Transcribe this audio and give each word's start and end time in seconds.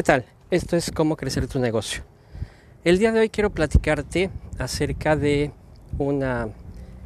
¿Qué 0.00 0.04
tal? 0.04 0.24
Esto 0.50 0.78
es 0.78 0.90
cómo 0.90 1.14
crecer 1.14 1.46
tu 1.46 1.58
negocio. 1.58 2.04
El 2.84 2.98
día 2.98 3.12
de 3.12 3.20
hoy 3.20 3.28
quiero 3.28 3.50
platicarte 3.50 4.30
acerca 4.58 5.14
de 5.14 5.52
una 5.98 6.48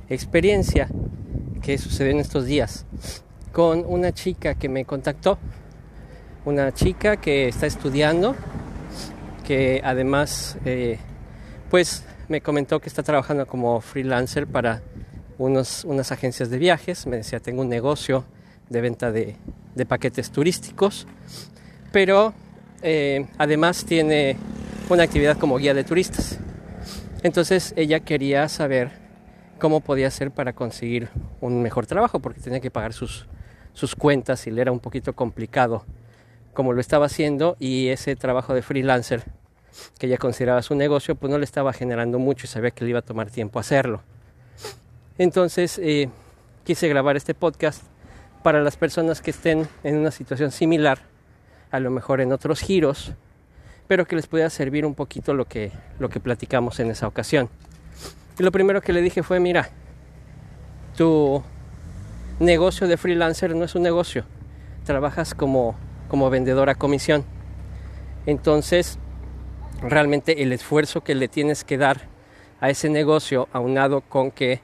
experiencia 0.08 0.86
que 1.60 1.76
sucedió 1.76 2.12
en 2.12 2.20
estos 2.20 2.44
días 2.44 2.86
con 3.52 3.84
una 3.84 4.12
chica 4.12 4.54
que 4.54 4.68
me 4.68 4.84
contactó. 4.84 5.40
Una 6.44 6.72
chica 6.72 7.16
que 7.16 7.48
está 7.48 7.66
estudiando, 7.66 8.36
que 9.44 9.80
además 9.82 10.56
eh, 10.64 11.00
pues 11.70 12.04
me 12.28 12.42
comentó 12.42 12.78
que 12.78 12.88
está 12.88 13.02
trabajando 13.02 13.44
como 13.48 13.80
freelancer 13.80 14.46
para 14.46 14.82
unos, 15.38 15.84
unas 15.84 16.12
agencias 16.12 16.48
de 16.48 16.58
viajes. 16.58 17.08
Me 17.08 17.16
decía, 17.16 17.40
tengo 17.40 17.62
un 17.62 17.68
negocio 17.68 18.24
de 18.68 18.80
venta 18.80 19.10
de, 19.10 19.34
de 19.74 19.84
paquetes 19.84 20.30
turísticos, 20.30 21.08
pero 21.90 22.34
eh, 22.84 23.26
además 23.38 23.84
tiene 23.84 24.36
una 24.90 25.02
actividad 25.02 25.38
como 25.38 25.56
guía 25.56 25.74
de 25.74 25.82
turistas. 25.82 26.38
Entonces 27.22 27.72
ella 27.76 28.00
quería 28.00 28.48
saber 28.48 28.90
cómo 29.58 29.80
podía 29.80 30.08
hacer 30.08 30.30
para 30.30 30.52
conseguir 30.52 31.08
un 31.40 31.62
mejor 31.62 31.86
trabajo, 31.86 32.20
porque 32.20 32.40
tenía 32.40 32.60
que 32.60 32.70
pagar 32.70 32.92
sus, 32.92 33.26
sus 33.72 33.96
cuentas 33.96 34.46
y 34.46 34.50
le 34.50 34.60
era 34.60 34.70
un 34.70 34.80
poquito 34.80 35.14
complicado 35.14 35.84
como 36.52 36.74
lo 36.74 36.80
estaba 36.80 37.06
haciendo 37.06 37.56
y 37.58 37.88
ese 37.88 38.14
trabajo 38.16 38.54
de 38.54 38.60
freelancer 38.62 39.24
que 39.98 40.06
ella 40.06 40.18
consideraba 40.18 40.62
su 40.62 40.74
negocio, 40.74 41.16
pues 41.16 41.30
no 41.30 41.38
le 41.38 41.44
estaba 41.44 41.72
generando 41.72 42.18
mucho 42.18 42.44
y 42.44 42.48
sabía 42.48 42.70
que 42.70 42.84
le 42.84 42.90
iba 42.90 42.98
a 43.00 43.02
tomar 43.02 43.30
tiempo 43.30 43.58
hacerlo. 43.58 44.02
Entonces 45.16 45.80
eh, 45.82 46.10
quise 46.64 46.86
grabar 46.88 47.16
este 47.16 47.34
podcast 47.34 47.82
para 48.42 48.62
las 48.62 48.76
personas 48.76 49.22
que 49.22 49.30
estén 49.30 49.66
en 49.82 49.96
una 49.96 50.10
situación 50.10 50.50
similar 50.50 51.13
a 51.74 51.80
lo 51.80 51.90
mejor 51.90 52.20
en 52.20 52.30
otros 52.30 52.60
giros, 52.60 53.14
pero 53.88 54.06
que 54.06 54.14
les 54.14 54.28
pueda 54.28 54.48
servir 54.48 54.86
un 54.86 54.94
poquito 54.94 55.34
lo 55.34 55.46
que, 55.46 55.72
lo 55.98 56.08
que 56.08 56.20
platicamos 56.20 56.78
en 56.78 56.88
esa 56.92 57.08
ocasión. 57.08 57.48
Y 58.38 58.44
lo 58.44 58.52
primero 58.52 58.80
que 58.80 58.92
le 58.92 59.02
dije 59.02 59.24
fue, 59.24 59.40
mira, 59.40 59.70
tu 60.96 61.42
negocio 62.38 62.86
de 62.86 62.96
freelancer 62.96 63.56
no 63.56 63.64
es 63.64 63.74
un 63.74 63.82
negocio, 63.82 64.24
trabajas 64.84 65.34
como, 65.34 65.74
como 66.06 66.28
a 66.28 66.74
comisión. 66.76 67.24
Entonces, 68.24 69.00
realmente 69.82 70.44
el 70.44 70.52
esfuerzo 70.52 71.02
que 71.02 71.16
le 71.16 71.26
tienes 71.26 71.64
que 71.64 71.76
dar 71.76 72.02
a 72.60 72.70
ese 72.70 72.88
negocio, 72.88 73.48
aunado 73.52 74.00
con 74.00 74.30
que 74.30 74.60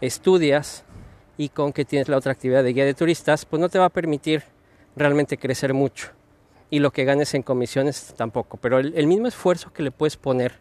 estudias 0.00 0.82
y 1.38 1.50
con 1.50 1.72
que 1.72 1.84
tienes 1.84 2.08
la 2.08 2.16
otra 2.16 2.32
actividad 2.32 2.64
de 2.64 2.72
guía 2.72 2.84
de 2.84 2.94
turistas, 2.94 3.44
pues 3.44 3.60
no 3.60 3.68
te 3.68 3.78
va 3.78 3.84
a 3.84 3.90
permitir 3.90 4.42
realmente 4.96 5.38
crecer 5.38 5.72
mucho 5.72 6.10
y 6.72 6.78
lo 6.78 6.90
que 6.90 7.04
ganes 7.04 7.34
en 7.34 7.42
comisiones 7.42 8.14
tampoco. 8.16 8.56
Pero 8.56 8.78
el, 8.78 9.06
mismo 9.06 9.26
esfuerzo 9.26 9.74
que 9.74 9.82
le 9.82 9.90
puedes 9.90 10.16
poner 10.16 10.54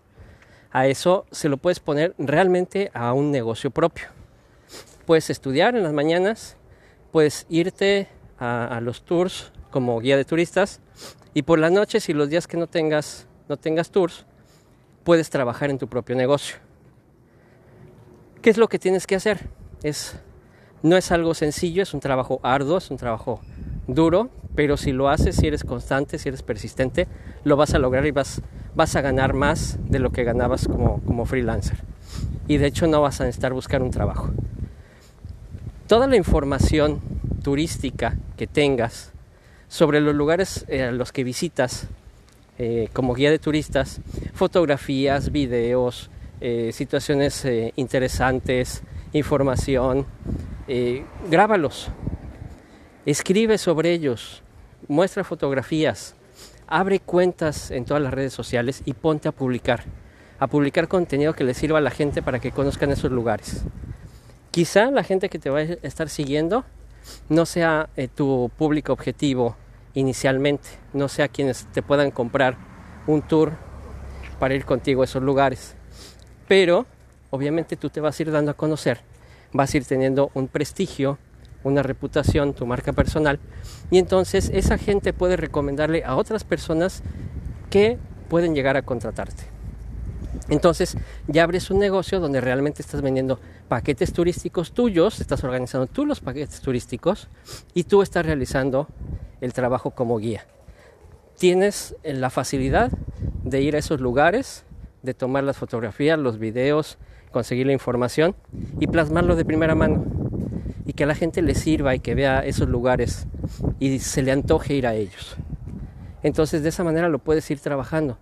a 0.70 0.86
eso, 0.88 1.26
se 1.32 1.48
lo 1.48 1.56
puedes 1.56 1.80
poner 1.80 2.14
realmente 2.18 2.92
a 2.94 3.14
un 3.14 3.32
negocio 3.32 3.72
propio. 3.72 4.08
Puedes 5.06 5.30
estudiar 5.30 5.74
en 5.74 5.84
las 5.84 5.94
mañanas, 5.94 6.58
puedes 7.14 7.46
irte 7.48 8.10
a, 8.40 8.82
los 8.82 9.04
tours 9.04 9.54
como 9.70 9.98
guía 10.02 10.18
de 10.18 10.26
turistas 10.26 10.82
y 11.34 11.44
por 11.44 11.60
las 11.60 11.72
noches 11.72 12.10
y 12.10 12.14
los 12.14 12.30
días 12.30 12.46
que 12.46 12.58
no 12.58 12.68
tengas, 12.68 13.26
no 13.48 13.56
tengas 13.56 13.90
tours, 13.90 14.26
puedes 15.06 15.30
trabajar 15.30 15.70
en 15.70 15.78
tu 15.78 15.88
propio 15.88 16.18
negocio. 16.18 16.58
¿Qué 18.42 18.50
es 18.50 18.58
lo 18.58 18.68
que 18.68 18.80
tienes 18.80 19.08
que 19.08 19.16
hacer? 19.16 19.48
Es, 19.82 20.18
no 20.84 20.98
es 20.98 21.10
algo 21.14 21.34
sencillo, 21.34 21.84
es 21.84 21.94
un 21.94 22.02
trabajo 22.02 22.42
arduo, 22.44 22.80
es 22.80 22.92
un 22.92 22.98
trabajo 22.98 23.40
duro, 23.88 24.30
pero 24.56 24.78
si 24.78 24.92
lo 24.92 25.10
haces, 25.10 25.36
si 25.36 25.48
eres 25.48 25.64
constante, 25.64 26.18
si 26.18 26.30
eres 26.30 26.44
persistente, 26.44 27.08
lo 27.44 27.56
vas 27.58 27.74
a 27.74 27.80
lograr 27.80 28.06
y 28.06 28.12
vas, 28.12 28.42
vas 28.76 28.96
a 28.96 29.02
ganar 29.02 29.34
más 29.34 29.78
de 29.90 30.00
lo 30.00 30.12
que 30.12 30.24
ganabas 30.24 30.68
como, 30.68 31.02
como 31.02 31.26
freelancer. 31.26 31.78
Y 32.48 32.58
de 32.58 32.68
hecho 32.68 32.88
no 32.88 33.02
vas 33.02 33.22
a 33.22 33.26
necesitar 33.26 33.54
buscar 33.54 33.82
un 33.82 33.92
trabajo. 33.92 34.32
Toda 35.88 36.08
la 36.08 36.16
información 36.16 37.02
turística 37.44 38.18
que 38.38 38.48
tengas 38.48 39.12
sobre 39.68 40.02
los 40.02 40.16
lugares 40.16 40.66
eh, 40.68 40.84
a 40.84 40.92
los 40.92 41.12
que 41.12 41.24
visitas 41.24 41.88
eh, 42.58 42.90
como 42.94 43.14
guía 43.14 43.32
de 43.32 43.40
turistas, 43.40 44.02
fotografías, 44.34 45.32
videos, 45.32 46.10
eh, 46.42 46.72
situaciones 46.74 47.46
interesantes, 47.76 48.84
información, 49.14 50.06
grábalos, 51.30 51.90
Escribe 53.04 53.58
sobre 53.58 53.94
ellos, 53.94 54.44
muestra 54.88 55.24
fotografías, 55.24 56.14
abre 56.68 57.00
cuentas 57.00 57.72
en 57.72 57.84
todas 57.84 58.04
las 58.04 58.14
redes 58.14 58.32
sociales 58.32 58.84
y 58.86 58.94
ponte 58.94 59.28
a 59.28 59.32
publicar, 59.32 59.86
a 60.38 60.46
publicar 60.46 60.88
contenido 60.88 61.34
que 61.34 61.44
le 61.44 61.56
sirva 61.56 61.80
a 61.80 61.82
la 61.82 61.90
gente 61.90 62.22
para 62.22 62.40
que 62.40 62.52
conozcan 62.52 62.92
esos 62.92 63.12
lugares. 63.12 63.64
Quizá 64.52 64.92
la 64.92 65.04
gente 65.04 65.30
que 65.30 65.40
te 65.40 65.50
va 65.50 65.60
a 65.60 65.64
estar 65.64 66.10
siguiendo 66.10 66.64
no 67.28 67.48
sea 67.48 67.90
eh, 67.96 68.08
tu 68.08 68.52
público 68.56 68.94
objetivo 68.94 69.56
inicialmente, 69.96 70.70
no 70.94 71.08
sea 71.08 71.28
quienes 71.28 71.66
te 71.72 71.82
puedan 71.82 72.12
comprar 72.12 72.56
un 73.08 73.24
tour 73.24 73.54
para 74.38 74.54
ir 74.54 74.64
contigo 74.64 75.02
a 75.02 75.06
esos 75.06 75.24
lugares. 75.24 75.76
Pero 76.48 76.86
obviamente 77.32 77.78
tú 77.78 77.90
te 77.90 78.00
vas 78.00 78.20
a 78.20 78.22
ir 78.22 78.32
dando 78.32 78.52
a 78.52 78.54
conocer, 78.54 79.02
vas 79.54 79.74
a 79.74 79.78
ir 79.78 79.86
teniendo 79.86 80.30
un 80.36 80.48
prestigio 80.48 81.18
una 81.64 81.84
reputación, 81.84 82.54
tu 82.54 82.66
marca 82.66 82.94
personal, 82.94 83.40
y 83.90 83.98
entonces 83.98 84.52
esa 84.54 84.78
gente 84.78 85.14
puede 85.14 85.38
recomendarle 85.38 86.04
a 86.04 86.16
otras 86.16 86.44
personas 86.44 87.04
que 87.70 87.98
pueden 88.30 88.56
llegar 88.56 88.78
a 88.78 88.82
contratarte. 88.82 89.44
Entonces 90.50 90.98
ya 91.28 91.44
abres 91.44 91.70
un 91.72 91.80
negocio 91.80 92.20
donde 92.20 92.42
realmente 92.42 92.82
estás 92.82 93.02
vendiendo 93.02 93.40
paquetes 93.68 94.12
turísticos 94.14 94.74
tuyos, 94.74 95.22
estás 95.22 95.44
organizando 95.44 95.88
tú 95.88 96.06
los 96.06 96.20
paquetes 96.20 96.62
turísticos 96.62 97.30
y 97.74 97.84
tú 97.84 98.02
estás 98.02 98.26
realizando 98.26 98.88
el 99.40 99.54
trabajo 99.54 99.92
como 99.92 100.18
guía. 100.18 100.46
Tienes 101.38 101.96
la 102.04 102.30
facilidad 102.30 102.92
de 103.44 103.62
ir 103.62 103.76
a 103.76 103.80
esos 103.80 104.02
lugares, 104.02 104.66
de 105.04 105.14
tomar 105.14 105.44
las 105.44 105.58
fotografías, 105.58 106.20
los 106.20 106.38
videos, 106.38 106.98
conseguir 107.32 107.66
la 107.66 107.74
información 107.74 108.36
y 108.80 108.88
plasmarlo 108.88 109.36
de 109.36 109.46
primera 109.46 109.74
mano 109.74 110.21
y 110.92 110.94
que 110.94 111.06
a 111.06 111.08
la 111.08 111.16
gente 111.16 111.42
le 111.42 111.56
sirva 111.56 111.96
y 111.96 112.02
que 112.02 112.16
vea 112.16 112.46
esos 112.46 112.68
lugares 112.68 113.26
y 113.80 114.00
se 114.00 114.22
le 114.24 114.34
antoje 114.34 114.74
ir 114.74 114.86
a 114.86 114.94
ellos. 114.94 115.38
Entonces 116.22 116.64
de 116.64 116.70
esa 116.70 116.84
manera 116.84 117.08
lo 117.08 117.20
puedes 117.20 117.50
ir 117.50 117.62
trabajando 117.62 118.18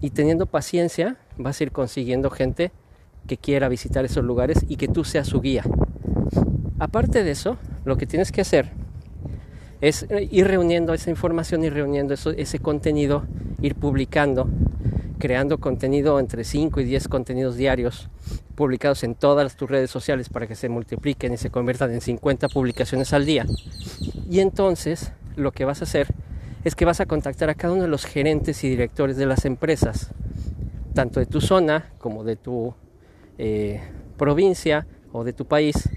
y 0.00 0.08
teniendo 0.08 0.46
paciencia 0.46 1.18
vas 1.36 1.60
a 1.60 1.64
ir 1.64 1.70
consiguiendo 1.70 2.30
gente 2.30 2.72
que 3.26 3.36
quiera 3.36 3.68
visitar 3.68 4.06
esos 4.06 4.24
lugares 4.24 4.64
y 4.66 4.76
que 4.76 4.88
tú 4.88 5.04
seas 5.04 5.28
su 5.28 5.42
guía. 5.42 5.64
Aparte 6.78 7.24
de 7.24 7.30
eso, 7.30 7.58
lo 7.84 7.98
que 7.98 8.06
tienes 8.06 8.32
que 8.32 8.40
hacer 8.40 8.70
es 9.82 10.06
ir 10.30 10.46
reuniendo 10.46 10.94
esa 10.94 11.10
información, 11.10 11.62
ir 11.62 11.74
reuniendo 11.74 12.14
ese 12.14 12.58
contenido, 12.58 13.24
ir 13.60 13.74
publicando 13.74 14.48
creando 15.18 15.58
contenido 15.58 16.18
entre 16.18 16.44
5 16.44 16.80
y 16.80 16.84
10 16.84 17.08
contenidos 17.08 17.56
diarios 17.56 18.08
publicados 18.54 19.04
en 19.04 19.14
todas 19.14 19.56
tus 19.56 19.70
redes 19.70 19.90
sociales 19.90 20.28
para 20.28 20.46
que 20.46 20.54
se 20.54 20.68
multipliquen 20.68 21.32
y 21.32 21.36
se 21.36 21.50
conviertan 21.50 21.92
en 21.92 22.00
50 22.00 22.48
publicaciones 22.48 23.12
al 23.12 23.26
día. 23.26 23.46
Y 24.30 24.40
entonces 24.40 25.12
lo 25.36 25.52
que 25.52 25.64
vas 25.64 25.80
a 25.80 25.84
hacer 25.84 26.08
es 26.64 26.74
que 26.74 26.84
vas 26.84 27.00
a 27.00 27.06
contactar 27.06 27.50
a 27.50 27.54
cada 27.54 27.74
uno 27.74 27.82
de 27.82 27.88
los 27.88 28.04
gerentes 28.04 28.64
y 28.64 28.68
directores 28.68 29.16
de 29.16 29.26
las 29.26 29.44
empresas, 29.44 30.10
tanto 30.94 31.20
de 31.20 31.26
tu 31.26 31.40
zona 31.40 31.92
como 31.98 32.24
de 32.24 32.36
tu 32.36 32.74
eh, 33.38 33.82
provincia 34.16 34.86
o 35.12 35.24
de 35.24 35.32
tu 35.32 35.46
país, 35.46 35.88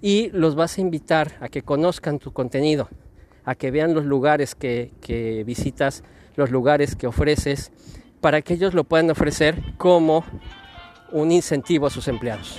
y 0.00 0.30
los 0.30 0.54
vas 0.54 0.78
a 0.78 0.80
invitar 0.80 1.32
a 1.40 1.48
que 1.48 1.62
conozcan 1.62 2.18
tu 2.18 2.32
contenido, 2.32 2.88
a 3.44 3.54
que 3.54 3.70
vean 3.70 3.94
los 3.94 4.04
lugares 4.04 4.54
que, 4.54 4.92
que 5.00 5.44
visitas, 5.44 6.02
los 6.36 6.50
lugares 6.50 6.96
que 6.96 7.06
ofreces 7.06 7.70
para 8.24 8.40
que 8.40 8.54
ellos 8.54 8.72
lo 8.72 8.84
puedan 8.84 9.10
ofrecer 9.10 9.62
como 9.76 10.24
un 11.12 11.30
incentivo 11.30 11.88
a 11.88 11.90
sus 11.90 12.08
empleados. 12.08 12.58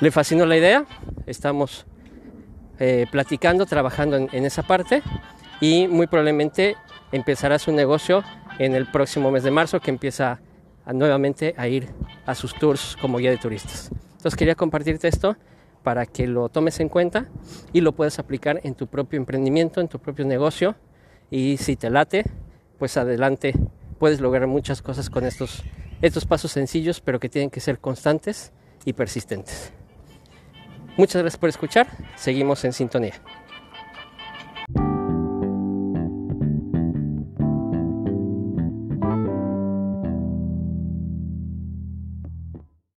¿Le 0.00 0.10
fascinó 0.10 0.44
la 0.44 0.56
idea? 0.56 0.86
Estamos 1.24 1.86
eh, 2.80 3.06
platicando, 3.12 3.64
trabajando 3.64 4.16
en, 4.16 4.44
esa 4.44 4.64
parte 4.64 5.04
y 5.60 5.86
muy 5.86 6.08
probablemente 6.08 6.74
empezará 7.12 7.60
su 7.60 7.70
negocio 7.70 8.24
en 8.58 8.74
el 8.74 8.90
próximo 8.90 9.30
mes 9.30 9.44
de 9.44 9.52
marzo 9.52 9.78
que 9.78 9.92
empieza 9.92 10.40
nuevamente 10.92 11.54
a 11.56 11.68
ir 11.68 11.90
a 12.26 12.34
sus 12.34 12.54
tours 12.54 12.96
como 13.00 13.18
guía 13.18 13.30
de 13.30 13.38
turistas. 13.38 13.92
Entonces 14.16 14.34
quería 14.34 14.56
compartirte 14.56 15.06
esto 15.06 15.36
para 15.84 16.06
que 16.06 16.26
lo 16.26 16.48
tomes 16.48 16.80
en 16.80 16.88
cuenta 16.88 17.28
y 17.72 17.82
lo 17.82 17.92
puedas 17.92 18.18
aplicar 18.18 18.60
en 18.64 18.74
tu 18.74 18.88
propio 18.88 19.16
emprendimiento, 19.16 19.80
en 19.80 19.86
tu 19.86 20.00
propio 20.00 20.24
negocio 20.24 20.74
y 21.30 21.56
si 21.58 21.76
te 21.76 21.88
late, 21.88 22.24
pues 22.80 22.96
adelante 22.96 23.54
puedes 24.04 24.20
lograr 24.20 24.46
muchas 24.46 24.82
cosas 24.82 25.08
con 25.08 25.24
estos, 25.24 25.62
estos 26.02 26.26
pasos 26.26 26.52
sencillos, 26.52 27.00
pero 27.00 27.18
que 27.18 27.30
tienen 27.30 27.48
que 27.48 27.58
ser 27.58 27.78
constantes 27.78 28.52
y 28.84 28.92
persistentes. 28.92 29.72
Muchas 30.98 31.22
gracias 31.22 31.40
por 31.40 31.48
escuchar. 31.48 31.86
Seguimos 32.14 32.66
en 32.66 32.74
sintonía. 32.74 33.14